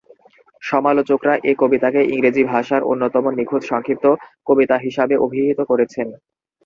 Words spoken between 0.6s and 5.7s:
সমালোচকরা এ কবিতাকে ইংরেজি ভাষার অন্যতম নিখুঁত সংক্ষিপ্ত কবিতা হিসাবে অভিহিত